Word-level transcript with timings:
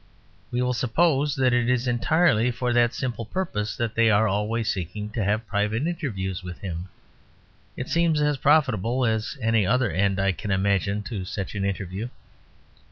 We 0.49 0.63
will 0.63 0.73
suppose 0.73 1.35
that 1.35 1.53
it 1.53 1.69
is 1.69 1.87
entirely 1.87 2.49
for 2.49 2.73
that 2.73 2.95
simple 2.95 3.23
purpose 3.23 3.75
that 3.75 3.93
they 3.93 4.09
are 4.09 4.27
always 4.27 4.67
seeking 4.67 5.11
to 5.11 5.23
have 5.23 5.45
private 5.45 5.85
interviews 5.85 6.41
with 6.43 6.57
him; 6.57 6.89
it 7.77 7.87
seems 7.87 8.19
as 8.19 8.37
profitable 8.37 9.05
as 9.05 9.37
any 9.43 9.63
other 9.63 9.91
end 9.91 10.17
that 10.17 10.25
I 10.25 10.31
can 10.31 10.49
imagine 10.49 11.03
to 11.03 11.23
such 11.23 11.53
an 11.53 11.63
interview. 11.65 12.09